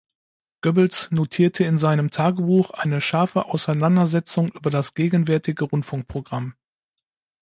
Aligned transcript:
Goebbels 0.61 1.11
notierte 1.11 1.63
in 1.63 1.77
seinem 1.77 2.09
Tagebuch 2.09 2.71
eine 2.71 3.01
„scharfe 3.01 3.45
Auseinandersetzung 3.45 4.47
über 4.47 4.71
das 4.71 4.95
gegenwärtige 4.95 5.65
Rundfunkprogramm. 5.65 6.55